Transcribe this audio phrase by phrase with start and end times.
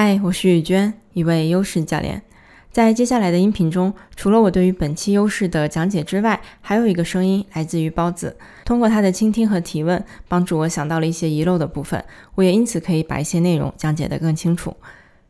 [0.00, 2.22] 嗨，我是雨娟，一位优势教练。
[2.70, 8.36] 在接下来的音频中，除了我对于本期优势的讲解之外，还有一个声音来自于包子。
[8.64, 12.04] 通过他的倾听和提问，帮助我想到了一些遗漏的部分，
[12.36, 14.76] 我也因此可以把一些内容讲解得更清楚。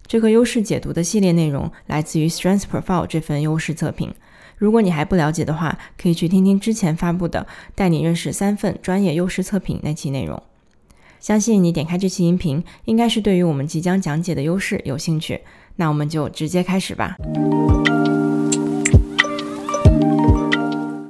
[0.07, 4.15] 这个优势解读的系列内容来自于 Strength Profile 这份优势测评。
[4.59, 7.41] 如果你还不了解的话，可以去听听之前发布的
[7.75, 10.43] 《带你认识三份专业优势测评》那期内容。
[11.29, 15.39] 相信你点开这期音频，应该是对于我们即将讲解的优势有兴趣。
[15.77, 17.17] 那我们就直接开始吧。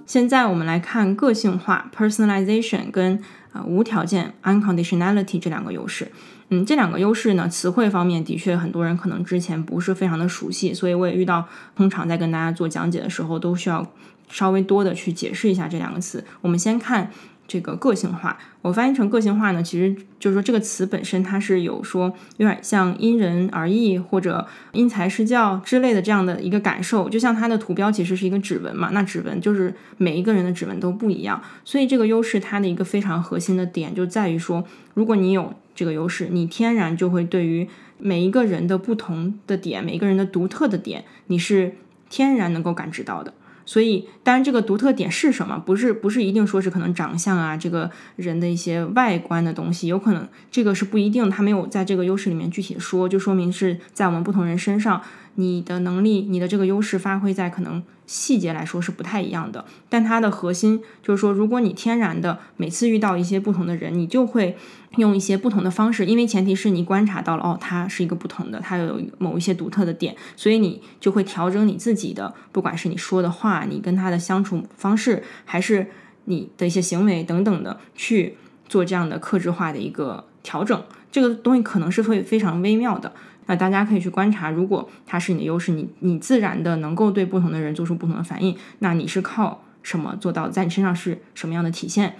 [0.05, 6.11] 现在我们来看个性化 （personalization） 跟呃无条件 （unconditionality） 这两个优势。
[6.49, 13.87] 嗯，这两个优势呢，词汇方面的确很多人可能之前不是非常的熟悉，所以我也遇到，通常在跟大家做讲解的时候，都需要
[14.29, 16.25] 稍微多的去解释一下这两个词。
[16.41, 17.13] 我们先看。
[17.49, 34.63] 这个个性化，我翻译成个性化呢，其实就是说这个词本身它是有说有点像因人而异或者因材施教之类的这样的一个感受，就像它的图标其实是一个指纹嘛，那指纹就是每一个人的指纹都不一样，所以这个优势它的一个非常核心的点就在于说，
[34.93, 41.77] 如果你有这个优势，你天然就会对于每一个人的不同的点，每一个人的独特的点，你是
[42.11, 43.33] 天然能够感知到的。
[43.69, 45.59] 所以，当然，这个独特点是什么？
[45.59, 55.03] 不是，不是一定说是可能长相啊，这个人的一些外观的东西，有可能这个是不一定，他没有在这个优势里面具体说，就说明是在我们不同人身上。
[55.39, 64.57] 你的能力，你的这个优势发挥在可能细节来说是不太一样的，但它的核心就是说，如果你天然的每次遇到一些不同的人，你就会
[64.97, 75.87] 用一些不同的方式，因为前提是你观察到了哦，他是一个不同的，他有某一些独特的点，所以你就会调整你自己的，不管是你说的话，你跟他的相处方式，还是
[76.25, 78.35] 你的一些行为等等的，去
[78.69, 80.83] 做这样的克制化的一个调整，
[81.13, 83.13] 这个东西可能是会非常微妙的。
[83.45, 90.49] 那大家可以去观察，如果它是你的优势，你你自然的能够对不同的人做出不同的反应，那你是靠什么做到？
[90.49, 92.15] 在你身上是什么样的体现？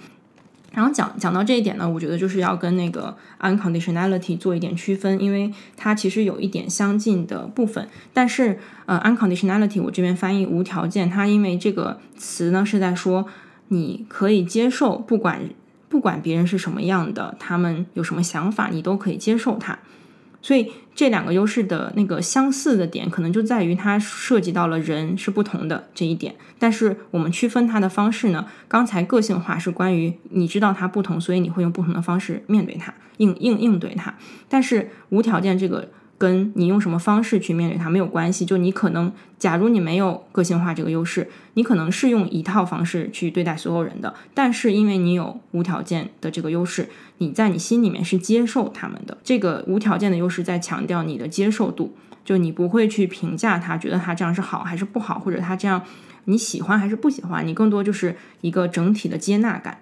[0.71, 7.89] 然后讲讲到这一点呢，我觉得就是要跟那个 unconditionality 做一点区分，因为它其实有一点相近的部分。
[8.13, 13.27] 但是呃，unconditionality 我这边翻译无条件，它因为这个词呢是在说
[13.69, 15.41] 你可以接受，不管
[15.89, 19.79] 不管别人是什么样的，他们有什么想法，你都可以接受他。
[20.41, 26.35] 所以这两个优势的那个相似的点，可能就在于它涉及到了人是不同的这一点。
[26.59, 28.47] 但是我们区分它的方式呢？
[28.69, 34.15] 刚才个性化是关于你知道它不同，所以你会用不同的方式面对它，应应应对它。
[34.49, 35.89] 但是无条件这个。
[36.19, 49.17] 跟你用什么方式去面对它没有关系，就你可能，假如你没有个性化这个优势，你可能是用一套方式去对待所有人的，但是因为你有无条件的这个优势，你在你心里面是接受他们的。
[49.23, 55.81] 这个无条件的优势在强调你的接受度，就你不会去评价他，觉得他这样是好还是不好，或者他这样
[56.25, 59.79] 你喜欢还是不喜欢，你更多就是一个整体的接纳感。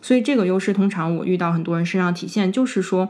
[0.00, 3.08] 所以这个优势通常我遇到很多人身上体现就是说。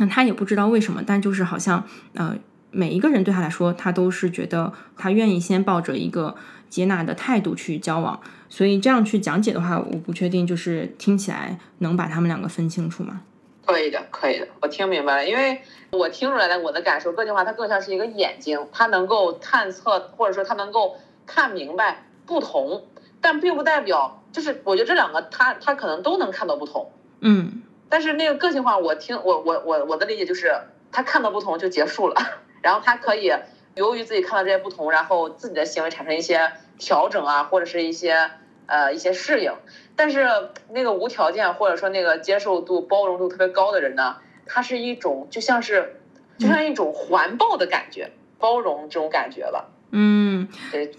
[0.00, 1.84] 那他也不知道为什么，但就是好像，
[2.14, 2.34] 呃，
[2.70, 6.34] 每一个人对他来说，他都是觉得他愿意先抱着一个
[6.70, 8.18] 接纳的态度去交往，
[8.48, 13.20] 所以这样去讲解的话，我不确定就是听起来能把他们两个分清楚吗？
[13.66, 15.60] 可以的，可以的，我听明白了，因为
[15.90, 20.96] 我听出来的我的感受，个性化它更像是一个眼睛，它能够探测或者说它能够
[21.26, 22.84] 看明白不同，
[23.20, 26.90] 但并不代表就是我觉得这两个它它可能都能看到不同，
[27.20, 27.62] 嗯。
[27.90, 30.54] 但是那个个性化，我听我我我我的理解就是，
[30.90, 32.14] 他看到不同就结束了，
[32.62, 33.30] 然后他可以
[33.74, 38.30] 由于自己看到这些不同，然后自己的行为产生一些调整啊，或者是一些
[38.66, 39.52] 呃一些适应。
[39.96, 40.26] 但是
[40.70, 46.00] 那个无条件或者说那个接受度、包容度特别高的人呢，他是一种就像是
[46.38, 49.66] 就像一种环抱的感觉，包容这种感觉吧。
[49.90, 50.92] 嗯，对。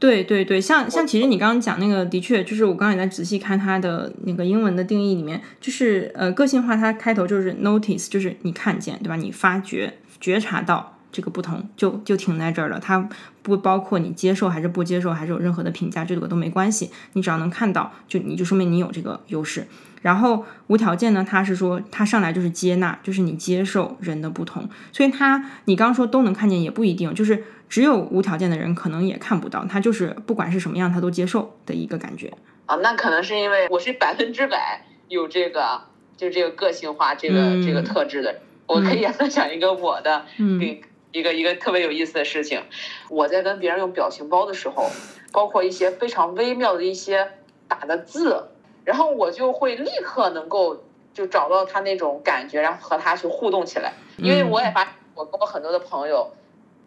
[0.00, 9.16] 对对对，像像其实你刚刚讲那个，的确就是我刚刚也在仔细看它的那个英文的定义里面，就是呃个性化，它开头就是 notice，就是你看见对吧？
[9.16, 12.78] 你发觉觉察到这个不同，就就停在这儿了。
[12.78, 13.08] 它
[13.42, 16.90] 不包括你接受还是不接受，还是有任何的评价，这个都没关系。
[17.14, 19.66] 你只要能看到，就你就说明你有这个优势。
[20.02, 24.68] 然后无条件呢，他是说他上来就是接纳，就是你接受人的不同。
[24.92, 32.32] 所以他你刚刚说都能看见也不一定，就是只有无条件的人可能也看不到，他就是不管是什么样他都接受的一个感觉
[32.66, 32.76] 啊。
[32.76, 35.82] 那可能是因为我是百分之百有这个
[36.16, 38.40] 就这个个性化这个这个特质的。
[38.66, 40.80] 我可以分享一个我的一
[41.12, 42.62] 一个一个特别有意思的事情。
[43.08, 44.88] 我在跟别人用表情包的时候，
[45.32, 47.32] 包括一些非常微妙的一些
[47.68, 48.48] 打的字。
[48.82, 53.92] 然后我就会立刻能够就找到他那种感觉，然后和他去互动起来。
[54.16, 56.32] 因为我也发我跟我很多的朋友，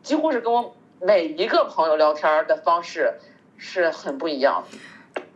[0.01, 3.19] 几乎是跟我每一个朋友聊天的方式
[3.57, 4.77] 是很不一样的。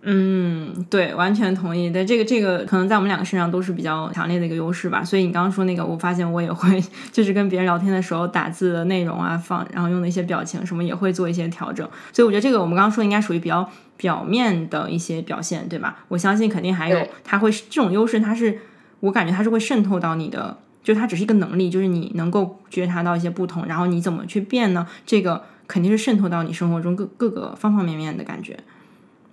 [0.10, 1.90] 嗯，对，完全同意。
[1.90, 5.04] 对这个，这个可能在我们两个身上都是比较强烈的一个优势吧。
[5.04, 6.82] 所以你刚刚说那个，我发现我也会，
[7.12, 11.86] 就是跟别人聊天的时候，打字的内容啊，放，然后用的一些表情什么，也会做一些调整。
[12.14, 16.06] 所以我觉得这个我们刚刚说应该属于比较表面的一些表现，对吧？
[16.08, 18.58] 我相信肯定还有，它会这种优势，它是
[19.02, 24.88] 我感觉它是会渗透到你的，就它只是一个能力，就是你能够觉察到一些不同，然后你怎么去变呢？
[25.06, 28.58] 这个肯定是渗透到你生活中各各个方方面面的感觉。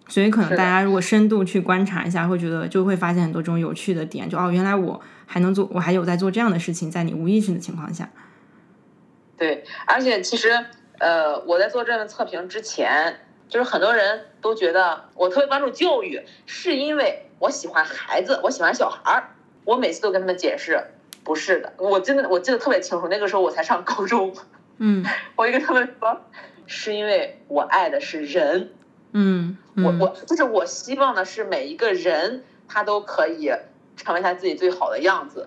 [0.07, 8.11] 所以可能大家如果深度去观察一下，会觉得就会发现很多这种有趣的点，就哦，原来我还能做，我还有在做这样的事情，在你无意识的情况下。
[9.39, 10.51] 对，而且其实
[10.99, 19.31] 呃，我在做这个测评之前，就是很多人都觉得我特别关注教育，是因为我喜欢孩子，我喜欢小孩儿。
[19.65, 20.79] 我每次都跟他们解释，
[21.25, 24.35] 不是的，我真的我记得特别清楚，那个时候我才上高中，
[24.77, 25.03] 嗯，
[25.35, 26.21] 我就跟他们说，
[26.67, 28.71] 是因为我爱的是人。
[29.17, 33.51] 嗯，我我就是我希望的是每一个人他都可以
[33.97, 35.47] 成为他自己最好的样子，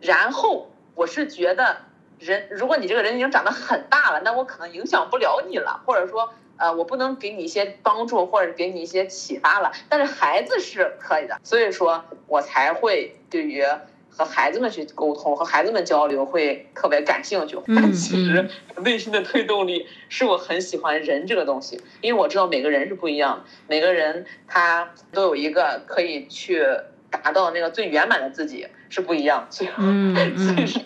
[0.00, 1.78] 然后我是觉得
[2.20, 13.64] 人，如果你这个人已经长得很大了，那我可能影响不了你了，或者说呃我不能给你一些帮助或者给你一些启发了，但是孩子是可以的，所以说我才会对于。
[14.08, 17.56] 和孩子们去沟通，和孩子们交流会特别感兴趣。
[17.66, 18.48] 但 其实
[18.82, 26.62] 内心的推动力是我很喜欢人这个东西，因为我知道每个人是不一样的，每个人他都有一个可以去
[27.10, 29.46] 达到那个最圆满的自己是不一样。
[29.50, 29.70] 所以，
[30.36, 30.78] 所以是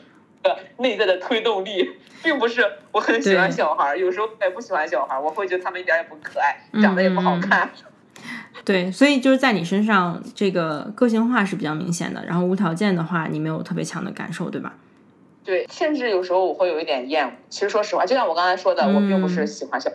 [0.43, 1.91] 个内在的推动力，
[2.23, 7.71] 并不是我很喜欢小孩，有时候我也不喜欢小孩，我会觉得他们一点也不可爱，长得也不好看。
[8.65, 12.25] 对，所以就是在你身上，这个个性化是比较明显的。
[12.25, 14.75] 然后无条件的话，你没有特别强的感受，对吧？
[15.45, 17.33] 对，甚至有时候我会有一点厌恶。
[17.51, 19.91] 其实说实话，就像我刚才说的，我并不是喜欢小，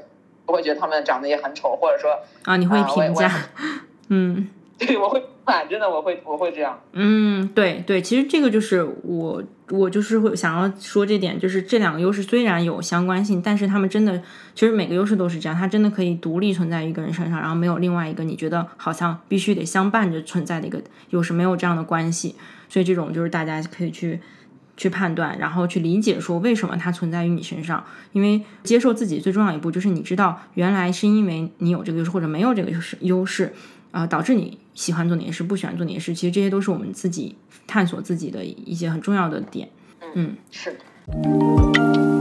[0.46, 2.12] 我会觉得他们长得也很丑，或者说
[2.44, 3.32] 啊，你会评价，
[4.10, 4.50] 嗯。
[4.80, 6.80] 对，我会反真的，我会我会这样。
[6.94, 14.22] 嗯，对对，其实这个就是我我就是会想要说这点，就是这两个优势虽然有相关性，但是他们真的
[14.54, 22.36] 其实每个优势都是这样，它真的可以独立存在于一个人身上，然后没有另外一个你觉得好像必须得相伴着存在的一个优势，没有这样的关系。
[22.70, 24.20] 所以这种就是大家可以去
[24.76, 33.54] 去判断，然后去理解说为什么它存在于你身上，因为接受自己最重要一步就是你知道原来是因为你有这个优势或者没有这个优势优势。
[33.98, 37.36] 啊，导致你喜欢做哪些事，不喜欢做哪些事，其实这些都是我们自己
[37.66, 39.70] 探索自己的一些很重要的点。
[40.14, 42.17] 嗯，是的。